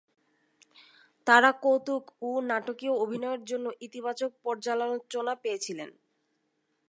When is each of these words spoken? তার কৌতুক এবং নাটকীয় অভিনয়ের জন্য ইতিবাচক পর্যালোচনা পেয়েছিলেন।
তার 1.27 1.43
কৌতুক 1.63 2.03
এবং 2.17 2.41
নাটকীয় 2.43 2.93
অভিনয়ের 3.03 3.41
জন্য 3.45 3.65
ইতিবাচক 3.81 4.31
পর্যালোচনা 4.43 5.33
পেয়েছিলেন। 5.35 5.89